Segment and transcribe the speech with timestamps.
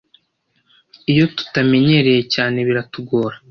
[1.11, 3.35] iyo tutamenyereye cyane biratugora